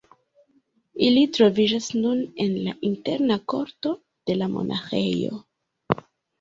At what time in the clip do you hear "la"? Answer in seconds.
2.69-2.75, 4.43-4.51